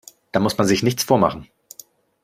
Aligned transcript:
Da 0.31 0.39
muss 0.39 0.57
man 0.57 0.65
sich 0.65 0.81
nichts 0.81 1.03
vormachen. 1.03 1.47